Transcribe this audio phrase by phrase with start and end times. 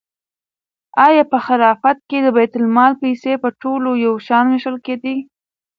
[1.05, 5.15] آیا په خلافت کې د بیت المال پیسې په ټولو یو شان وېشل کېدې؟